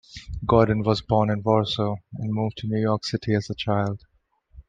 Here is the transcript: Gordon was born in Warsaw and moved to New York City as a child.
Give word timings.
Gordon 0.47 0.81
was 0.81 1.03
born 1.03 1.29
in 1.29 1.43
Warsaw 1.43 1.95
and 2.15 2.33
moved 2.33 2.57
to 2.57 2.67
New 2.67 2.81
York 2.81 3.05
City 3.05 3.35
as 3.35 3.51
a 3.51 3.53
child. 3.53 4.01